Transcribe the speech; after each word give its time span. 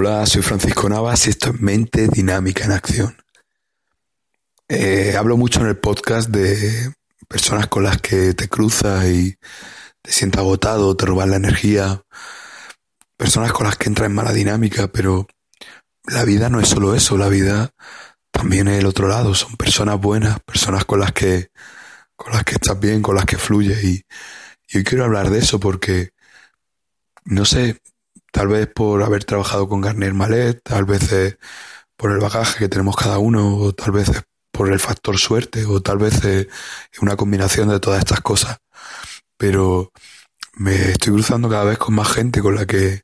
Hola, 0.00 0.24
soy 0.26 0.42
Francisco 0.42 0.88
Navas 0.88 1.26
y 1.26 1.30
esto 1.30 1.50
es 1.50 1.60
Mente 1.60 2.06
Dinámica 2.06 2.64
en 2.64 2.70
Acción. 2.70 3.16
Eh, 4.68 5.16
hablo 5.18 5.36
mucho 5.36 5.60
en 5.60 5.66
el 5.66 5.76
podcast 5.76 6.30
de 6.30 6.94
personas 7.26 7.66
con 7.66 7.82
las 7.82 8.00
que 8.00 8.32
te 8.32 8.48
cruzas 8.48 9.06
y 9.06 9.34
te 10.00 10.12
sientes 10.12 10.38
agotado, 10.38 10.96
te 10.96 11.04
roban 11.04 11.32
la 11.32 11.38
energía, 11.38 12.00
personas 13.16 13.52
con 13.52 13.66
las 13.66 13.76
que 13.76 13.88
entras 13.88 14.06
en 14.06 14.14
mala 14.14 14.32
dinámica, 14.32 14.86
pero 14.86 15.26
la 16.04 16.24
vida 16.24 16.48
no 16.48 16.60
es 16.60 16.68
solo 16.68 16.94
eso, 16.94 17.18
la 17.18 17.28
vida 17.28 17.70
también 18.30 18.68
es 18.68 18.78
el 18.78 18.86
otro 18.86 19.08
lado, 19.08 19.34
son 19.34 19.56
personas 19.56 20.00
buenas, 20.00 20.38
personas 20.44 20.84
con 20.84 21.00
las 21.00 21.10
que 21.10 21.48
con 22.14 22.32
las 22.34 22.44
que 22.44 22.54
estás 22.54 22.78
bien, 22.78 23.02
con 23.02 23.16
las 23.16 23.24
que 23.24 23.36
fluyes 23.36 23.82
y, 23.82 24.04
y 24.68 24.78
hoy 24.78 24.84
quiero 24.84 25.06
hablar 25.06 25.30
de 25.30 25.40
eso 25.40 25.58
porque 25.58 26.10
no 27.24 27.44
sé, 27.44 27.80
tal 28.32 28.48
vez 28.48 28.68
por 28.74 29.02
haber 29.02 29.24
trabajado 29.24 29.68
con 29.68 29.80
Garnier 29.80 30.14
Malet, 30.14 30.60
tal 30.62 30.84
vez 30.84 31.36
por 31.96 32.12
el 32.12 32.18
bagaje 32.18 32.58
que 32.58 32.68
tenemos 32.68 32.96
cada 32.96 33.18
uno, 33.18 33.56
o 33.56 33.72
tal 33.72 33.92
vez 33.92 34.10
por 34.52 34.72
el 34.72 34.80
factor 34.80 35.18
suerte, 35.18 35.64
o 35.66 35.80
tal 35.82 35.98
vez 35.98 36.24
es 36.24 36.48
una 37.00 37.16
combinación 37.16 37.68
de 37.68 37.80
todas 37.80 38.00
estas 38.00 38.20
cosas. 38.20 38.58
Pero 39.36 39.92
me 40.54 40.90
estoy 40.90 41.12
cruzando 41.14 41.48
cada 41.48 41.64
vez 41.64 41.78
con 41.78 41.94
más 41.94 42.08
gente 42.12 42.40
con 42.40 42.54
la 42.54 42.66
que 42.66 43.02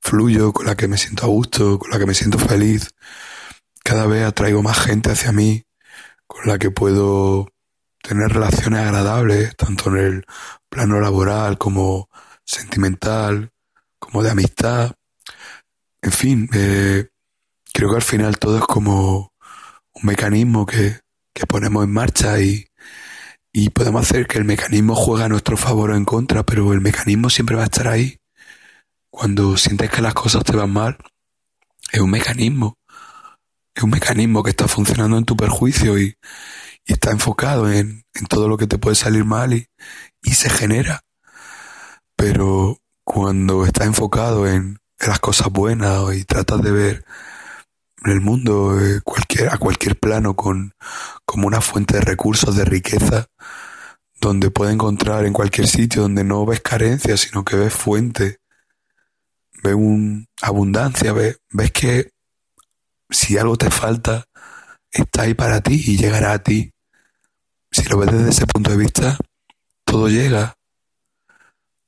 fluyo, 0.00 0.52
con 0.52 0.66
la 0.66 0.76
que 0.76 0.88
me 0.88 0.98
siento 0.98 1.24
a 1.24 1.28
gusto, 1.28 1.78
con 1.78 1.90
la 1.90 1.98
que 1.98 2.06
me 2.06 2.14
siento 2.14 2.38
feliz. 2.38 2.90
Cada 3.84 4.06
vez 4.06 4.24
atraigo 4.24 4.62
más 4.62 4.78
gente 4.78 5.10
hacia 5.10 5.32
mí, 5.32 5.64
con 6.26 6.46
la 6.46 6.58
que 6.58 6.70
puedo 6.70 7.48
tener 8.02 8.28
relaciones 8.32 8.80
agradables, 8.80 9.56
tanto 9.56 9.90
en 9.90 9.96
el 9.96 10.24
plano 10.68 11.00
laboral 11.00 11.58
como 11.58 12.08
sentimental, 12.44 13.50
de 14.22 14.30
amistad. 14.30 14.92
En 16.02 16.12
fin, 16.12 16.48
eh, 16.52 17.08
creo 17.72 17.90
que 17.90 17.96
al 17.96 18.02
final 18.02 18.38
todo 18.38 18.58
es 18.58 18.64
como 18.64 19.32
un 19.92 20.02
mecanismo 20.02 20.66
que, 20.66 21.00
que 21.34 21.46
ponemos 21.46 21.84
en 21.84 21.92
marcha 21.92 22.40
y, 22.40 22.66
y 23.52 23.70
podemos 23.70 24.02
hacer 24.02 24.26
que 24.26 24.38
el 24.38 24.44
mecanismo 24.44 24.94
juegue 24.94 25.24
a 25.24 25.28
nuestro 25.28 25.56
favor 25.56 25.90
o 25.90 25.96
en 25.96 26.04
contra, 26.04 26.44
pero 26.44 26.72
el 26.72 26.80
mecanismo 26.80 27.30
siempre 27.30 27.56
va 27.56 27.62
a 27.62 27.66
estar 27.66 27.88
ahí. 27.88 28.18
Cuando 29.10 29.56
sientes 29.56 29.90
que 29.90 30.02
las 30.02 30.12
cosas 30.12 30.44
te 30.44 30.54
van 30.54 30.70
mal, 30.70 30.98
es 31.90 32.00
un 32.00 32.10
mecanismo. 32.10 32.76
Es 33.74 33.82
un 33.82 33.90
mecanismo 33.90 34.42
que 34.42 34.50
está 34.50 34.68
funcionando 34.68 35.16
en 35.16 35.24
tu 35.24 35.36
perjuicio 35.36 35.98
y, 35.98 36.14
y 36.84 36.92
está 36.92 37.10
enfocado 37.10 37.72
en, 37.72 38.04
en, 38.14 38.26
todo 38.26 38.48
lo 38.48 38.58
que 38.58 38.66
te 38.66 38.78
puede 38.78 38.96
salir 38.96 39.24
mal 39.24 39.54
y, 39.54 39.66
y 40.22 40.32
se 40.32 40.50
genera. 40.50 41.00
Pero 42.14 42.78
cuando 43.16 43.64
estás 43.64 43.86
enfocado 43.86 44.46
en, 44.46 44.78
las 44.98 45.18
cosas 45.20 45.48
buenas 45.50 46.14
y 46.14 46.24
tratas 46.24 46.60
de 46.60 46.70
ver 46.70 47.04
el 48.04 48.20
mundo 48.20 48.78
eh, 48.78 49.00
a 49.50 49.56
cualquier 49.56 49.98
plano 49.98 50.36
con, 50.36 50.74
como 51.24 51.46
una 51.46 51.62
fuente 51.62 51.94
de 51.94 52.02
recursos, 52.02 52.54
de 52.54 52.66
riqueza, 52.66 53.26
donde 54.20 54.50
puedes 54.50 54.74
encontrar 54.74 55.24
en 55.24 55.32
cualquier 55.32 55.66
sitio 55.66 56.02
donde 56.02 56.24
no 56.24 56.44
ves 56.44 56.60
carencia, 56.60 57.16
sino 57.16 57.42
que 57.42 57.56
ves 57.56 57.72
fuente, 57.72 58.36
ves 59.62 59.74
un, 59.74 60.26
abundancia, 60.42 61.14
ves, 61.14 61.40
ves 61.50 61.72
que 61.72 62.10
si 63.08 63.38
algo 63.38 63.56
te 63.56 63.70
falta, 63.70 64.26
está 64.90 65.22
ahí 65.22 65.32
para 65.32 65.62
ti 65.62 65.82
y 65.86 65.96
llegará 65.96 66.34
a 66.34 66.42
ti. 66.42 66.70
Si 67.70 67.82
lo 67.84 67.96
ves 67.96 68.12
desde 68.12 68.28
ese 68.28 68.46
punto 68.46 68.72
de 68.72 68.76
vista, 68.76 69.16
todo 69.86 70.10
llega. 70.10 70.54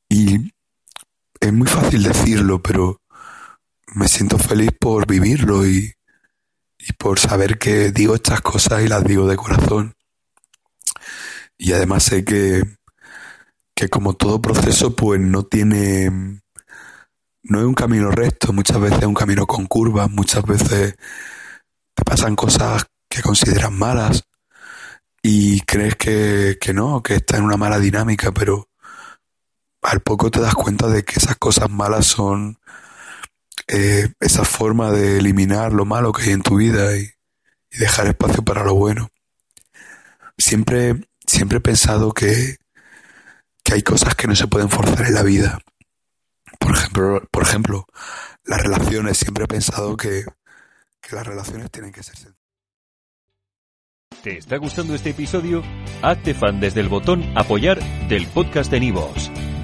Y 0.08 0.52
es 1.40 1.52
muy 1.52 1.66
fácil 1.66 2.02
decirlo, 2.02 2.62
pero 2.62 3.00
me 3.94 4.08
siento 4.08 4.38
feliz 4.38 4.70
por 4.78 5.06
vivirlo 5.06 5.66
y, 5.66 5.92
y 6.78 6.92
por 6.94 7.18
saber 7.18 7.58
que 7.58 7.90
digo 7.90 8.14
estas 8.14 8.40
cosas 8.40 8.82
y 8.82 8.88
las 8.88 9.04
digo 9.04 9.26
de 9.26 9.36
corazón. 9.36 9.94
Y 11.56 11.72
además 11.72 12.04
sé 12.04 12.24
que, 12.24 12.62
que 13.74 13.88
como 13.88 14.14
todo 14.14 14.40
proceso, 14.40 14.94
pues 14.94 15.20
no 15.20 15.44
tiene, 15.44 16.40
no 17.42 17.60
es 17.60 17.64
un 17.64 17.74
camino 17.74 18.10
recto, 18.10 18.52
muchas 18.52 18.80
veces 18.80 19.00
es 19.00 19.06
un 19.06 19.14
camino 19.14 19.46
con 19.46 19.66
curvas, 19.66 20.10
muchas 20.10 20.44
veces 20.44 20.94
te 21.94 22.04
pasan 22.04 22.36
cosas 22.36 22.86
que 23.08 23.22
consideras 23.22 23.72
malas 23.72 24.24
y 25.22 25.60
crees 25.62 25.96
que, 25.96 26.58
que 26.60 26.72
no, 26.72 27.02
que 27.02 27.16
está 27.16 27.38
en 27.38 27.44
una 27.44 27.56
mala 27.56 27.78
dinámica, 27.80 28.32
pero 28.32 28.67
al 29.88 30.00
poco 30.00 30.30
te 30.30 30.40
das 30.40 30.54
cuenta 30.54 30.86
de 30.88 31.02
que 31.02 31.18
esas 31.18 31.36
cosas 31.36 31.70
malas 31.70 32.06
son 32.06 32.58
eh, 33.68 34.12
esa 34.20 34.44
forma 34.44 34.90
de 34.90 35.18
eliminar 35.18 35.72
lo 35.72 35.86
malo 35.86 36.12
que 36.12 36.24
hay 36.24 36.30
en 36.30 36.42
tu 36.42 36.56
vida 36.56 36.96
y, 36.96 37.10
dejar 37.70 38.06
espacio 38.06 38.42
para 38.42 38.64
lo 38.64 38.74
bueno. 38.74 39.10
Siempre, 40.36 40.94
siempre 41.26 41.58
he 41.58 41.60
pensado 41.60 42.12
que, 42.12 42.56
que 43.62 43.74
hay 43.74 43.82
cosas 43.82 44.14
que 44.14 44.26
no 44.26 44.34
se 44.34 44.48
pueden 44.48 44.70
forzar 44.70 45.06
en 45.06 45.14
la 45.14 45.22
vida. 45.22 45.58
Por 46.58 46.74
ejemplo, 46.74 47.22
por 47.30 47.42
ejemplo, 47.42 47.86
las 48.44 48.62
relaciones. 48.62 49.18
Siempre 49.18 49.44
he 49.44 49.48
pensado 49.48 49.96
que, 49.96 50.24
que 51.00 51.14
las 51.14 51.26
relaciones 51.26 51.70
tienen 51.70 51.92
que 51.92 52.02
ser. 52.02 52.34
¿Te 54.22 54.38
está 54.38 54.56
gustando 54.56 54.94
este 54.94 55.10
episodio? 55.10 55.62
Hazte 56.02 56.34
fan 56.34 56.58
desde 56.58 56.80
el 56.80 56.88
botón 56.88 57.22
apoyar 57.36 57.78
del 58.08 58.26
podcast 58.28 58.70
de 58.70 58.80
Nivos. 58.80 59.30